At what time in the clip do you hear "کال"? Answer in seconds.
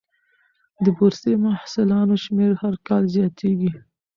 2.87-3.03